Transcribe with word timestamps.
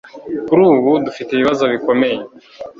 kuri 0.47 0.61
ubu, 0.71 0.91
dufite 1.05 1.29
ibibazo 1.31 1.63
bikomeye 1.73 2.19